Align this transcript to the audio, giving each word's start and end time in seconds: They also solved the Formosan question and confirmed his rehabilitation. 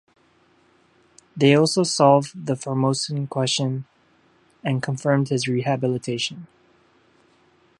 They 1.37 1.53
also 1.53 1.83
solved 1.83 2.47
the 2.47 2.55
Formosan 2.55 3.27
question 3.29 3.85
and 4.63 4.81
confirmed 4.81 5.29
his 5.29 5.47
rehabilitation. 5.47 6.47